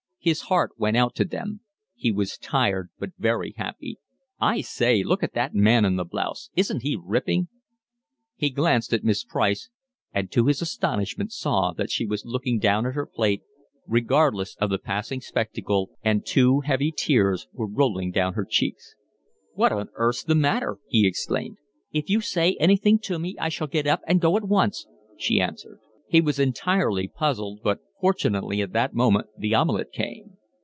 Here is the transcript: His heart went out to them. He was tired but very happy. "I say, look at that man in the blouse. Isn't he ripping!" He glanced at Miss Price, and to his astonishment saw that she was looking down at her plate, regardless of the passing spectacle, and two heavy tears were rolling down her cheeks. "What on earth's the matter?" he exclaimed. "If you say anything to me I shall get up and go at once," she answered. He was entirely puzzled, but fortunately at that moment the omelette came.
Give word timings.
His 0.23 0.41
heart 0.41 0.73
went 0.77 0.95
out 0.97 1.15
to 1.15 1.25
them. 1.25 1.61
He 1.95 2.11
was 2.11 2.37
tired 2.37 2.89
but 2.99 3.09
very 3.17 3.55
happy. 3.57 3.97
"I 4.39 4.61
say, 4.61 5.01
look 5.01 5.23
at 5.23 5.33
that 5.33 5.55
man 5.55 5.83
in 5.83 5.95
the 5.95 6.03
blouse. 6.05 6.51
Isn't 6.55 6.83
he 6.83 6.95
ripping!" 6.95 7.47
He 8.35 8.51
glanced 8.51 8.93
at 8.93 9.03
Miss 9.03 9.23
Price, 9.23 9.71
and 10.13 10.29
to 10.31 10.45
his 10.45 10.61
astonishment 10.61 11.31
saw 11.31 11.73
that 11.73 11.89
she 11.89 12.05
was 12.05 12.23
looking 12.23 12.59
down 12.59 12.85
at 12.85 12.93
her 12.93 13.07
plate, 13.07 13.41
regardless 13.87 14.55
of 14.57 14.69
the 14.69 14.77
passing 14.77 15.21
spectacle, 15.21 15.89
and 16.03 16.23
two 16.23 16.59
heavy 16.59 16.93
tears 16.95 17.47
were 17.51 17.65
rolling 17.65 18.11
down 18.11 18.35
her 18.35 18.45
cheeks. 18.45 18.93
"What 19.55 19.71
on 19.71 19.89
earth's 19.95 20.23
the 20.23 20.35
matter?" 20.35 20.77
he 20.87 21.07
exclaimed. 21.07 21.57
"If 21.91 22.11
you 22.11 22.21
say 22.21 22.55
anything 22.59 22.99
to 23.05 23.17
me 23.17 23.35
I 23.39 23.49
shall 23.49 23.65
get 23.65 23.87
up 23.87 24.01
and 24.07 24.21
go 24.21 24.37
at 24.37 24.47
once," 24.47 24.85
she 25.17 25.41
answered. 25.41 25.79
He 26.07 26.19
was 26.21 26.37
entirely 26.39 27.07
puzzled, 27.07 27.61
but 27.63 27.79
fortunately 28.01 28.59
at 28.61 28.73
that 28.73 28.93
moment 28.93 29.27
the 29.37 29.53
omelette 29.55 29.93
came. 29.93 30.35